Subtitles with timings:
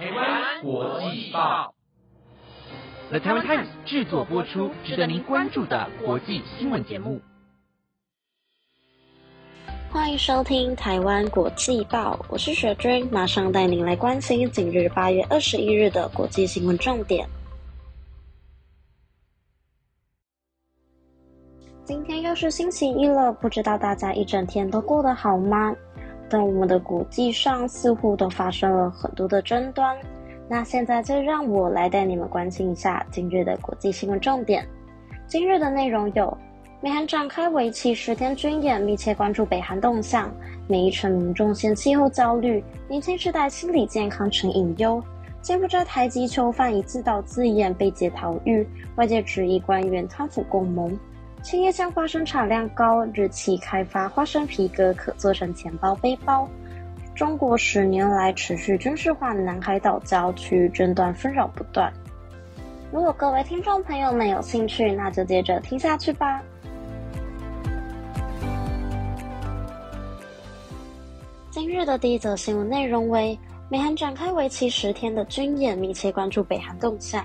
[0.00, 1.74] 台湾国际报
[3.10, 7.20] ，The Taiwan Times 制作播出，值得您关注的国际新闻节目。
[9.90, 17.28] 欢迎收听台湾国际报，我是雪君，马上带您来关心今日八月二十一日的国际新闻重点。
[21.84, 25.76] 今天又是星期一了，不知道大家一整天都过得好吗？
[26.30, 29.96] 但我们的国际上似乎都发生了很多的争端。
[30.48, 34.66] 那现在就让我来带你们关心一下今日的国际新闻重点。
[35.26, 36.36] 今日的内容有：
[36.80, 40.28] 美韩展开为期十天军演，密切关注北韩动向；
[40.66, 45.00] 每一城民众现气候焦虑，年轻世代心理健康成隐忧；
[45.40, 48.66] 柬埔寨台籍囚犯以自导自演被解逃狱，
[48.96, 50.90] 外界质疑官员贪腐共谋。
[51.42, 56.48] 青叶乡花生产量高，日期开发花生皮革可做成钱包、背包。
[57.14, 61.92] 中国十年来持续军事化南海岛礁区域争端纷扰不断。
[62.92, 66.42] 如果各位听众朋友们有兴趣，那就接着听下去吧。
[71.50, 73.36] 今日的第一则新闻内容为：
[73.68, 77.24] 美韩展开为期十天的军演，密切关注北韩动向。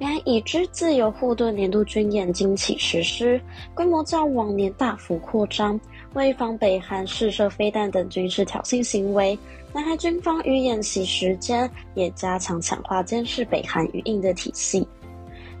[0.00, 3.38] 美韩已知自由护盾年度军演今起实施，
[3.74, 5.78] 规模较往年大幅扩张，
[6.14, 9.38] 为防北韩试射飞弹等军事挑衅行为。
[9.74, 14.88] 南韩军方于演习时间也加强强化监视北韩与印的体系。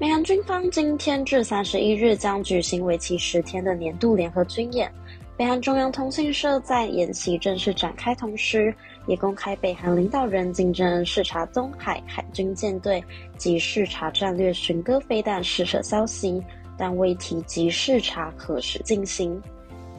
[0.00, 4.92] 美韩军方今天至三十一日将举行为期十天的年度联合军演。
[5.36, 8.72] 北韩中央通讯社在演习正式展开同时，
[9.08, 13.02] 也公开北韩领导人金正恩视察东海海军舰队
[13.36, 16.40] 及视察战略巡歌飞弹试射消息，
[16.78, 19.42] 但未提及视察何时进行。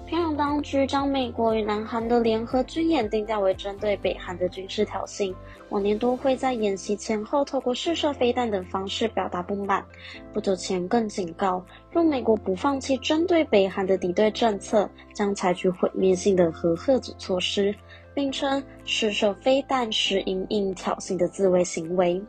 [0.07, 5.33] 平壤当局将美国与南韩的联合军演定调为针对北韩的军事挑衅，
[5.69, 9.83] 往年都会在演习前后透过试射飞弹等方式表达不满。
[10.31, 17.73] 不久前更警告，若美国不放弃针对北韩的敌对政策，将采取毁灭性的核核子措施，
[18.13, 22.21] 并称试射飞弹是隐隐挑衅的自卫行为。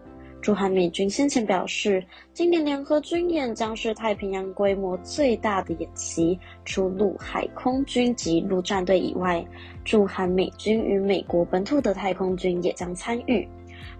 [0.47, 2.01] 驻韩美军先前表示，
[2.33, 9.45] 今年联合军演将是太平洋规模最大的演习，除陆海空军及陆战队以外，
[9.85, 13.45] 驻韩美军与美国本土的太空军也将参与。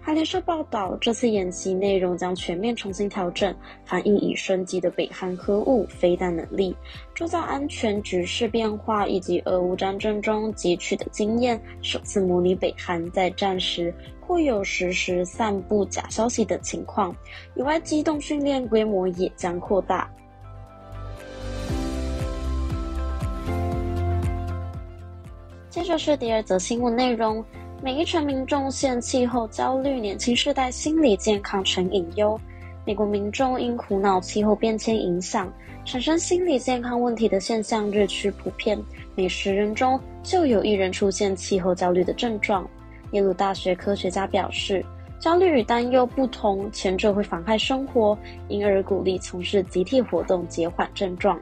[0.01, 3.53] 韩联社报道，这次演习内容将全面重新调整，
[3.83, 6.73] 反映已升级的北韩核武飞弹能力，
[7.13, 13.93] 铸造安全局势变化以及俄乌战争中汲取的经验，首次模拟北韩在战时。
[14.27, 17.15] 会有实时散布假消息的情况，
[17.55, 20.09] 以外，机动训练规模也将扩大。
[25.69, 27.43] 接着是第二则新闻内容：
[27.81, 32.37] 每一城民众现气候焦虑，年轻世代心理健康成隐忧。
[32.85, 35.51] 美国民众因苦恼气候变迁影响，
[35.85, 38.77] 产生心理健康问题的现象日趋普遍，
[39.15, 42.67] 每十人中就有一人出现气候焦虑的症状。
[43.11, 44.83] 耶鲁大学科学家表示，
[45.19, 51.39] 焦虑与担忧不同，前者会妨害生活，因而鼓励从事集体活动，减缓症状。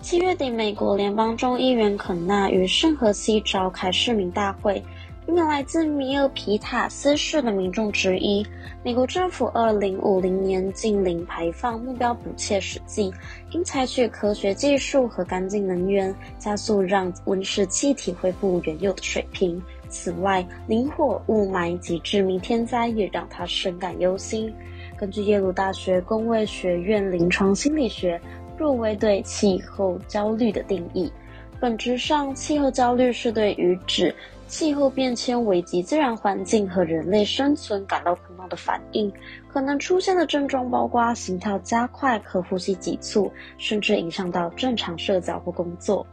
[0.00, 4.82] 七月底，美国联邦众议员肯纳与圣荷西召开市民大会，
[5.26, 8.46] 一名来自米尔皮塔斯市的民众质疑，
[8.84, 13.12] 美国政府二零五零年净零排放目标不切实际，
[13.50, 19.60] 应采取科学技术和干净能源，加速让温室气体恢复原有的水平。
[19.88, 24.52] 此外，林火、雾霾及致命天灾也让他深感忧心。
[24.96, 28.20] 根据耶鲁大学工卫学院临床心理学
[28.56, 31.12] 入围对气候焦虑的定义，
[31.60, 34.14] 本质上，气候焦虑是对于指
[34.46, 39.12] 气候变迁危及自然环境和人类生存感到苦恼的反应。
[39.46, 46.06] 可能出现的症状包括心跳加快和呼吸急促，甚至影响到正常社交或工作。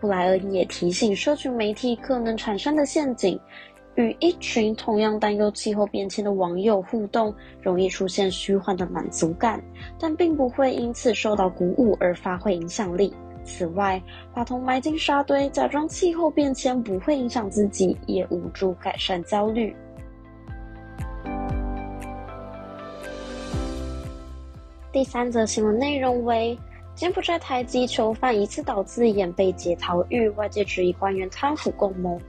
[0.00, 3.38] 布莱恩也提醒社群媒体可能产生的陷阱：
[3.96, 9.60] 与一群同样担忧气候变迁的网友互动，容易出现虚幻的满足感，
[9.98, 13.12] 但并不会因此受到鼓舞而发挥影响力。
[13.42, 14.00] 此外，
[14.34, 19.74] 把头埋进沙堆，假装气候变迁不会影响自己，也无助改善焦虑。
[24.92, 26.56] 第三则新闻内容为。
[26.98, 32.20] 柬埔寨台籍囚犯疑似导致演被解逃狱，外界质疑官员贪腐共谋。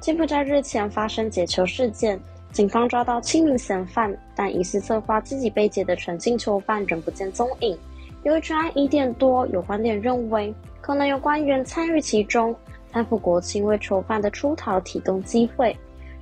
[0.00, 2.18] 柬埔寨日前发生解囚事件，
[2.50, 7.78] 警方抓到七名嫌犯，但疑似策划自己被解的诚信囚犯仍不见踪影。
[8.24, 12.52] 由于专案疑点多，有观点认为可能有官员参与其中，
[12.90, 15.76] 贪腐国庆为囚犯的出逃提供机会。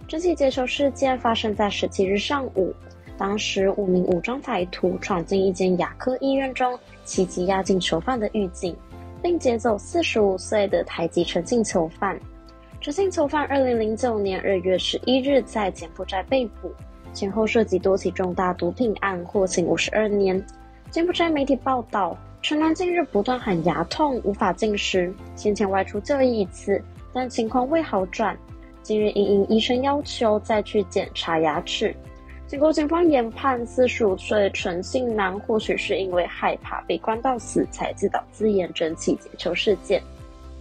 [0.07, 2.71] 这起劫囚事件发生在十七日上午，
[3.17, 8.77] 当时五名武装歹徒闯进一间牙科医院中，袭击押进囚犯的狱警，
[9.23, 12.19] 并劫走四十五岁的台籍陈姓囚犯。
[12.81, 16.71] 陈姓囚犯二零零九年二月十一日在柬埔寨被捕，
[17.13, 20.45] 前后涉及多起重大毒品案，获刑五十二年。
[20.91, 26.83] 柬埔寨媒体报道，陈男近日不断喊牙痛，无法进食，先前外出就医一次，
[27.13, 28.37] 但情况未好转。
[28.83, 31.97] 近日因应医生要求再去检查牙齿，
[32.55, 40.01] 经过警方研判，四十五岁陈姓男或许是因为害怕被关到死，才自导自演整起解球事件。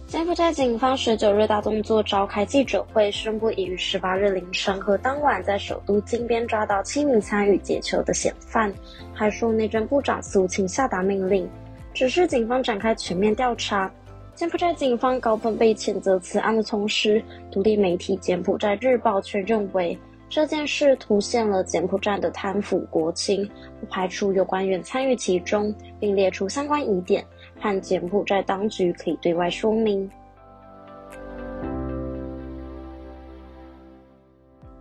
[0.08, 8.74] 柬埔寨警方十九日大动作召开记者会，宣布已于十八日凌晨和当晚在首都金边抓到七名参与解球的嫌犯，
[9.12, 11.48] 还说内政部长苏清下达命令，
[11.92, 13.88] 指示警方展开全面调查。
[14.34, 19.96] 柬埔寨警方高分被谴责此案的同时，独立媒体《柬埔寨日报》却认为
[20.34, 23.48] 这件事凸显了柬埔寨的贪腐国情，
[23.78, 27.24] 不排除有官员参与其中，并列出相关疑点。
[27.60, 30.10] 和柬埔寨当局可以对外说明。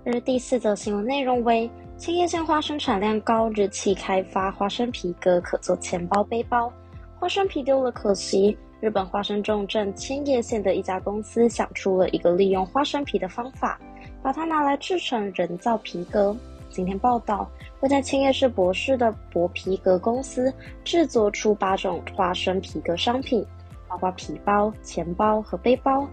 [0.04, 6.74] 而第四则新闻内容为：千叶县花生产量高，日企开发花生皮革可做钱包、背包。
[7.20, 13.80] 花生皮丢了可惜，日本花生重镇千叶县的一家公司想出了一个利用花生皮的方法，
[14.24, 16.36] 把它拿来制成人造皮革。
[16.70, 17.48] 今天报道。
[17.80, 20.54] 会在千叶市博士的薄皮革公司
[20.86, 23.46] 制作出八种花生皮革商品，
[23.90, 26.08] 包括皮包、钱包和背包，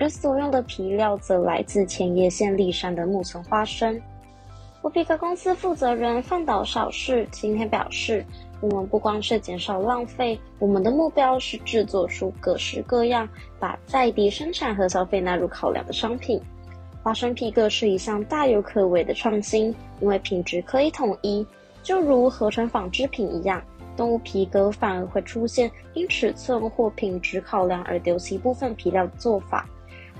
[0.00, 4.02] 而所用的皮料则来自千叶县立山的木村花生。
[4.82, 8.26] 薄皮革公司负责人范岛少士今天表示
[8.60, 13.28] ：“我们不光是减少浪费，我们的目标是制作出各式各样
[13.60, 16.42] 把在地生产和消费纳入考量的商品。”
[17.02, 21.44] 花生皮革是一项大有可为的创新，因为品质可以统一，
[21.82, 23.60] 就如合成纺织品一样，
[23.96, 29.68] 动物皮革反而会出现因尺寸或品质考量而丢弃部分皮料的做法。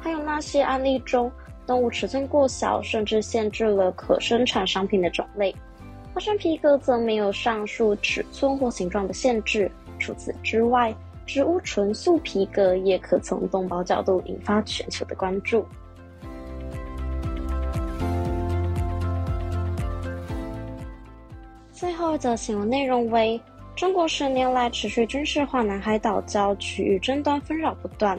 [0.01, 1.31] 还有那些案例中，
[1.69, 5.55] 动物尺寸过小，甚至限制了可生产商品的种类。
[6.13, 9.71] 花生皮革则没有上述尺寸或形状的限制。
[10.01, 10.93] 除此之外，
[11.27, 15.65] 植物纯素皮革也可从动保角度引发全球的关注。
[21.83, 23.41] 最后一则新闻内容为：
[23.75, 28.17] 中国十年来持续军事化南海岛礁区域争端纷扰不断。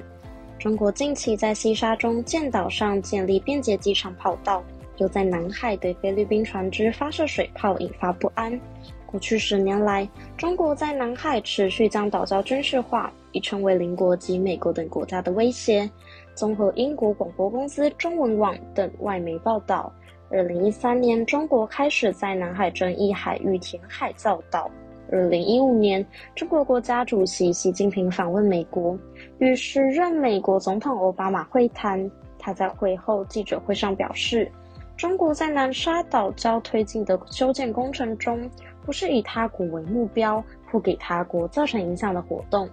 [0.59, 4.61] 中国近期在西沙中建岛上建立便捷机场跑道，
[4.97, 8.59] 又在南海对菲律宾船只发射水炮，引发不安。
[9.05, 10.05] 过去十年来，
[10.35, 15.89] 中国在南海持续将岛礁军事化，已成为邻国及美国等国家的威胁。
[16.35, 19.89] 综合英国广播公司中文网等外媒报道。
[20.33, 24.67] 二零一三年，中国开始在南海争议海域填海造岛。
[25.11, 26.03] 二零一五年，
[26.33, 28.97] 中国国家主席习近平访问美国，
[29.37, 32.09] 与时任美国总统奥巴马会谈。
[32.39, 34.51] 他在会后记者会上表示，
[34.97, 38.49] 中国在南沙岛礁推进的修建工程中，
[38.83, 42.67] 不是以他国为目标或给他国造成影响的活动。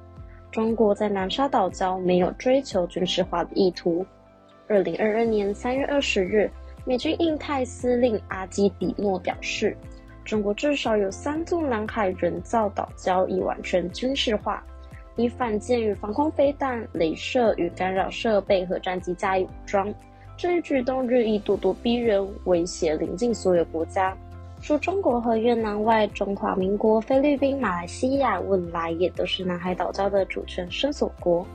[0.51, 4.05] 中国在南沙岛礁没有追求军事化的意图。
[4.67, 6.51] 二零二二年三月二十日。
[6.91, 9.77] 美军印太司令阿基比诺表示，
[10.25, 14.61] 中国至少有三座南海人造岛礁已完全军事化，
[15.15, 19.95] 以反舰与防空飞弹、镭射与干扰设备和战机加以武装。
[20.37, 24.13] 这一举动日益咄咄逼人，威胁邻近所有国家。
[24.61, 31.47] 除中国和越南外，中华民国、菲律宾、马来西亚未来也都是南海岛礁的主权申索国。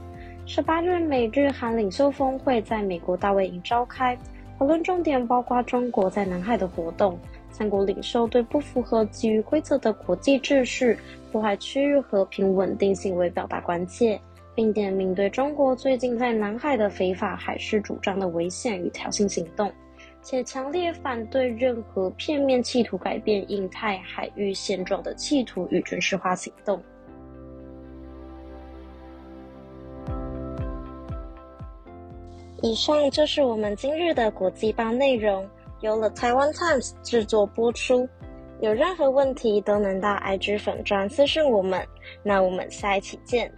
[0.45, 4.17] 十八日，美日韩领袖峰会在美国大卫营召开。
[4.57, 7.19] 讨论重点包括中国在南海的活动，
[7.49, 10.97] 三国领袖对不符合基于规则的国际秩序、
[11.31, 14.19] 破坏区域和平稳定行为表达关切，
[14.55, 19.69] 并点名对中国最近在南海的非法海事主张的危险与挑衅行动，
[20.21, 26.81] 且强烈反对任何片面企图改变印太海域现状的企图与军事化行动。
[32.65, 35.47] 以上就是我们今日的国际报内容，
[35.81, 38.09] 由了台湾 Times 制作播出。
[38.59, 41.85] 有任何问题都能到 IG 粉专私信我们。
[42.23, 43.53] 那我们下一期见。